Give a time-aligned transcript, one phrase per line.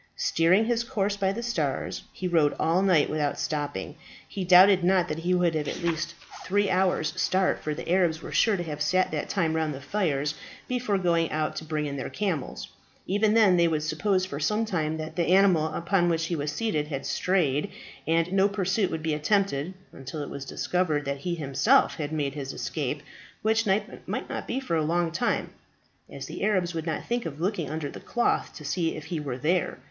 [0.17, 3.93] Steering his course by the stars, he rode all night without stopping.
[4.27, 8.19] He doubted not that he would have at least three hours' start, for the Arabs
[8.19, 10.33] were sure to have sat that time round the fires
[10.67, 12.67] before going out to bring in their camels.
[13.05, 16.51] Even then they would suppose for some time that the animal upon which he was
[16.51, 17.69] seated had strayed,
[18.07, 22.33] and no pursuit would be attempted until it was discovered that he himself had made
[22.33, 23.03] his escape,
[23.43, 25.51] which might not be for a long time,
[26.11, 29.19] as the Arabs would not think of looking under the cloth to see if he
[29.19, 29.77] were there.